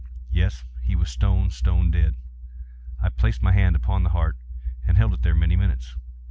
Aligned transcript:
Yes, 0.31 0.65
he 0.81 0.95
was 0.95 1.11
stone, 1.11 1.51
stone 1.51 1.91
dead. 1.91 2.15
I 3.03 3.09
placed 3.09 3.43
my 3.43 3.51
hand 3.51 3.75
upon 3.75 4.01
the 4.01 4.09
heart 4.09 4.35
and 4.83 4.97
held 4.97 5.13
it 5.13 5.21
there 5.21 5.35
many 5.35 5.55
minutes. 5.55 5.95